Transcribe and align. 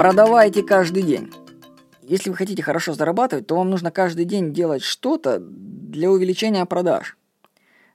Продавайте 0.00 0.62
каждый 0.62 1.02
день. 1.02 1.30
Если 2.00 2.30
вы 2.30 2.36
хотите 2.36 2.62
хорошо 2.62 2.94
зарабатывать, 2.94 3.46
то 3.46 3.56
вам 3.56 3.68
нужно 3.68 3.90
каждый 3.90 4.24
день 4.24 4.54
делать 4.54 4.82
что-то 4.82 5.38
для 5.40 6.10
увеличения 6.10 6.64
продаж. 6.64 7.18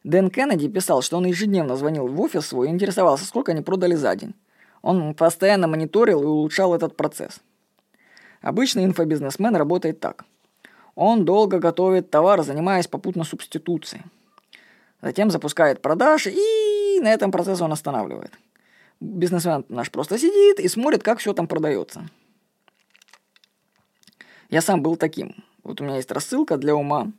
Дэн 0.03 0.29
Кеннеди 0.29 0.67
писал, 0.67 1.01
что 1.01 1.17
он 1.17 1.25
ежедневно 1.25 1.75
звонил 1.75 2.05
в 2.05 2.21
офис 2.21 2.45
свой 2.45 2.67
и 2.67 2.69
интересовался, 2.69 3.25
сколько 3.25 3.53
они 3.53 3.63
продали 3.63 3.95
за 3.95 4.15
день. 4.15 4.35
Он 4.83 5.15
постоянно 5.15 5.65
мониторил 5.67 6.21
и 6.21 6.27
улучшал 6.27 6.75
этот 6.75 6.95
процесс. 6.95 7.39
Обычный 8.43 8.85
инфобизнесмен 8.85 9.55
работает 9.55 9.99
так. 9.99 10.25
Он 10.93 11.25
долго 11.25 11.57
готовит 11.57 12.11
товар, 12.11 12.43
занимаясь 12.43 12.85
попутно 12.85 13.23
субституцией. 13.23 14.03
Затем 15.01 15.31
запускает 15.31 15.81
продажи, 15.81 16.29
и 16.29 16.99
на 16.99 17.11
этом 17.11 17.31
процесс 17.31 17.61
он 17.61 17.71
останавливает. 17.71 18.31
Бизнесмен 18.99 19.65
наш 19.69 19.91
просто 19.91 20.17
сидит 20.17 20.59
и 20.59 20.67
смотрит, 20.67 21.03
как 21.03 21.19
все 21.19 21.33
там 21.33 21.47
продается. 21.47 22.09
Я 24.49 24.61
сам 24.61 24.81
был 24.81 24.95
таким. 24.95 25.43
Вот 25.63 25.81
у 25.81 25.83
меня 25.83 25.97
есть 25.97 26.11
рассылка 26.11 26.57
для 26.57 26.75
ума. 26.75 27.11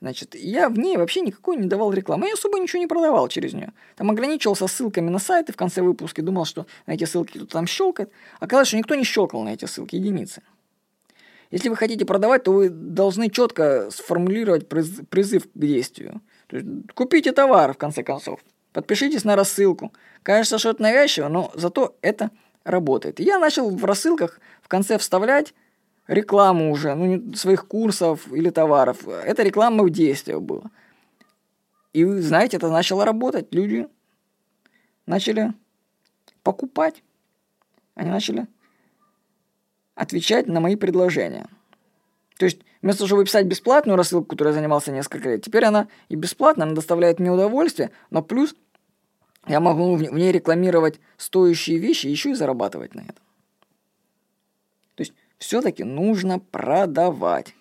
Значит, 0.00 0.34
я 0.34 0.68
в 0.68 0.78
ней 0.78 0.96
вообще 0.96 1.20
никакой 1.20 1.56
не 1.56 1.68
давал 1.68 1.92
рекламы. 1.92 2.26
Я 2.26 2.34
особо 2.34 2.58
ничего 2.58 2.80
не 2.80 2.86
продавал 2.86 3.28
через 3.28 3.54
нее. 3.54 3.72
Там 3.96 4.10
ограничивался 4.10 4.66
ссылками 4.66 5.08
на 5.08 5.18
сайты 5.18 5.52
в 5.52 5.56
конце 5.56 5.80
выпуска. 5.80 6.22
Думал, 6.22 6.44
что 6.44 6.66
на 6.86 6.92
эти 6.92 7.04
ссылки 7.04 7.38
кто-то 7.38 7.52
там 7.52 7.66
щелкает. 7.66 8.10
Оказалось, 8.40 8.68
что 8.68 8.76
никто 8.76 8.94
не 8.94 9.04
щелкал 9.04 9.42
на 9.42 9.54
эти 9.54 9.64
ссылки, 9.64 9.96
единицы. 9.96 10.42
Если 11.50 11.68
вы 11.68 11.76
хотите 11.76 12.04
продавать, 12.04 12.42
то 12.42 12.52
вы 12.52 12.68
должны 12.68 13.30
четко 13.30 13.88
сформулировать 13.90 14.68
призыв 14.68 15.44
к 15.44 15.58
действию. 15.58 16.20
То 16.48 16.56
есть, 16.56 16.68
купите 16.94 17.32
товар, 17.32 17.72
в 17.72 17.78
конце 17.78 18.02
концов. 18.02 18.40
Подпишитесь 18.76 19.24
на 19.24 19.36
рассылку. 19.36 19.90
Кажется, 20.22 20.58
что 20.58 20.68
это 20.68 20.82
навязчиво, 20.82 21.28
но 21.28 21.50
зато 21.54 21.96
это 22.02 22.30
работает. 22.62 23.20
Я 23.20 23.38
начал 23.38 23.70
в 23.70 23.82
рассылках 23.86 24.38
в 24.60 24.68
конце 24.68 24.98
вставлять 24.98 25.54
рекламу 26.08 26.70
уже, 26.70 26.94
ну, 26.94 27.32
своих 27.34 27.66
курсов 27.68 28.30
или 28.30 28.50
товаров. 28.50 29.08
Это 29.08 29.42
реклама 29.44 29.82
в 29.82 29.88
действии 29.88 30.34
была. 30.34 30.64
И, 31.94 32.04
знаете, 32.04 32.58
это 32.58 32.68
начало 32.68 33.06
работать. 33.06 33.46
Люди 33.50 33.88
начали 35.06 35.54
покупать. 36.42 37.02
Они 37.94 38.10
начали 38.10 38.46
отвечать 39.94 40.48
на 40.48 40.60
мои 40.60 40.76
предложения. 40.76 41.46
То 42.36 42.44
есть, 42.44 42.58
вместо 42.82 42.98
того, 42.98 43.08
чтобы 43.08 43.24
писать 43.24 43.46
бесплатную 43.46 43.96
рассылку, 43.96 44.26
которой 44.26 44.48
я 44.48 44.54
занимался 44.54 44.92
несколько 44.92 45.30
лет, 45.30 45.42
теперь 45.42 45.64
она 45.64 45.88
и 46.10 46.16
бесплатно, 46.16 46.64
она 46.64 46.74
доставляет 46.74 47.18
мне 47.18 47.30
удовольствие, 47.30 47.90
но 48.10 48.22
плюс 48.22 48.54
я 49.46 49.60
могу 49.60 49.94
в 49.94 50.02
ней 50.02 50.32
рекламировать 50.32 51.00
стоящие 51.16 51.78
вещи 51.78 52.06
еще 52.06 52.30
и 52.30 52.34
зарабатывать 52.34 52.94
на 52.94 53.00
этом. 53.00 53.24
То 54.94 55.02
есть, 55.02 55.14
все-таки 55.38 55.84
нужно 55.84 56.38
продавать. 56.38 57.54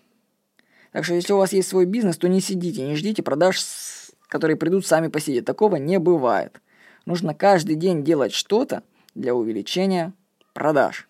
Так 0.92 1.04
что, 1.04 1.14
если 1.14 1.34
у 1.34 1.38
вас 1.38 1.54
есть 1.54 1.68
свой 1.68 1.86
бизнес, 1.86 2.18
то 2.18 2.28
не 2.28 2.42
сидите, 2.42 2.88
не 2.88 2.96
ждите 2.96 3.22
продаж, 3.22 3.60
которые 4.28 4.58
придут 4.58 4.86
сами 4.86 5.10
по 5.10 5.20
себе. 5.20 5.42
Такого 5.42 5.76
не 5.76 6.00
бывает. 6.00 6.62
Нужно 7.06 7.36
каждый 7.36 7.76
день 7.76 8.04
делать 8.04 8.34
что-то 8.34 8.82
для 9.14 9.36
увеличения 9.36 10.14
продаж. 10.54 11.08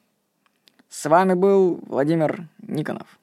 С 0.90 1.08
вами 1.08 1.34
был 1.36 1.80
Владимир 1.88 2.48
Никонов. 2.62 3.20